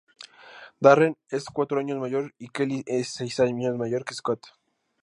[0.81, 4.47] Darren es cuatro años mayor y Kelly es seis años mayor que Scott.